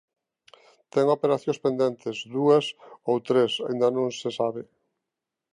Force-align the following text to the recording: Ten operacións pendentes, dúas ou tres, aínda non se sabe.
Ten 0.93 1.05
operacións 1.17 1.59
pendentes, 1.65 2.17
dúas 2.35 2.65
ou 3.09 3.15
tres, 3.29 3.51
aínda 3.67 3.87
non 3.97 4.07
se 4.19 4.29
sabe. 4.39 4.61